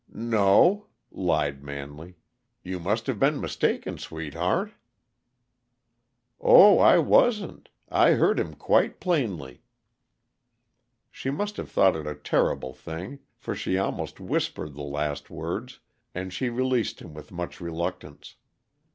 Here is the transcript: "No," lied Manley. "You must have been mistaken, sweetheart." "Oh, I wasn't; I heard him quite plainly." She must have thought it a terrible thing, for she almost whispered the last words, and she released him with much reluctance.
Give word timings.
"No," 0.11 0.87
lied 1.11 1.61
Manley. 1.63 2.15
"You 2.63 2.79
must 2.79 3.05
have 3.05 3.19
been 3.19 3.39
mistaken, 3.39 3.99
sweetheart." 3.99 4.73
"Oh, 6.39 6.79
I 6.79 6.97
wasn't; 6.97 7.69
I 7.87 8.13
heard 8.13 8.39
him 8.39 8.55
quite 8.55 8.99
plainly." 8.99 9.61
She 11.11 11.29
must 11.29 11.55
have 11.57 11.69
thought 11.69 11.95
it 11.95 12.07
a 12.07 12.15
terrible 12.15 12.73
thing, 12.73 13.19
for 13.37 13.53
she 13.53 13.77
almost 13.77 14.19
whispered 14.19 14.73
the 14.73 14.81
last 14.81 15.29
words, 15.29 15.79
and 16.15 16.33
she 16.33 16.49
released 16.49 16.99
him 16.99 17.13
with 17.13 17.31
much 17.31 17.61
reluctance. 17.61 18.37